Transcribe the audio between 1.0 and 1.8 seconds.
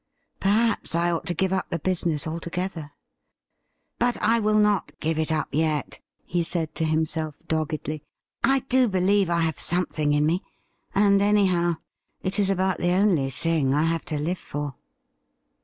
ought to give up the